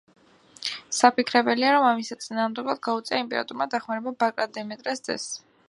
საფიქრებელია, 0.99 1.73
რომ 1.75 1.85
ამის 1.89 2.09
საწინააღმდეგოდ 2.13 2.81
გაუწია 2.89 3.21
იმპერატორმა 3.25 3.69
დახმარება 3.75 4.15
ბაგრატ 4.25 4.57
დემეტრეს 4.59 5.09
ძეს. 5.11 5.29